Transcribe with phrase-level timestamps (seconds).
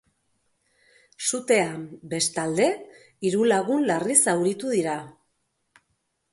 [1.25, 1.83] Sutean,
[2.15, 2.67] bestalde,
[3.29, 4.99] hiru lagun larri zauritu dira.